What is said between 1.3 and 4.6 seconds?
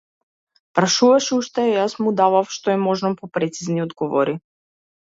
уште, а јас му давав што е можно попрецизни одговори.